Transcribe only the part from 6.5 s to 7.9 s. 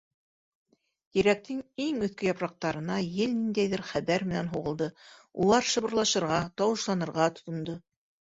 тауышланырға тотондо.